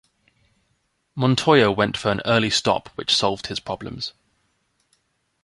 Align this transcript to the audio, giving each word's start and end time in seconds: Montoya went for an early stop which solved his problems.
Montoya 1.13 1.69
went 1.71 1.95
for 1.95 2.09
an 2.11 2.21
early 2.25 2.49
stop 2.49 2.89
which 2.95 3.15
solved 3.15 3.45
his 3.45 3.59
problems. 3.59 4.13